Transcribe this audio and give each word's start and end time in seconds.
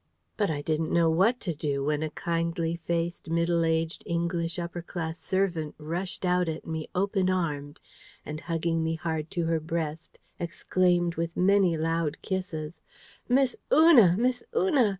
But 0.35 0.49
I 0.49 0.63
didn't 0.63 0.91
know 0.91 1.11
what 1.11 1.39
to 1.41 1.53
do, 1.53 1.83
when 1.85 2.01
a 2.01 2.09
kindly 2.09 2.75
faced, 2.75 3.29
middle 3.29 3.63
aged 3.63 4.01
English 4.07 4.57
upper 4.57 4.81
class 4.81 5.19
servant 5.19 5.75
rushed 5.77 6.25
out 6.25 6.49
at 6.49 6.65
me, 6.65 6.89
open 6.95 7.29
armed, 7.29 7.79
and 8.25 8.39
hugging 8.41 8.83
me 8.83 8.95
hard 8.95 9.29
to 9.29 9.45
her 9.45 9.59
breast, 9.59 10.17
exclaimed 10.39 11.17
with 11.17 11.37
many 11.37 11.77
loud 11.77 12.19
kisses: 12.23 12.81
"Miss 13.29 13.55
Una, 13.71 14.17
Miss 14.17 14.41
Una! 14.55 14.89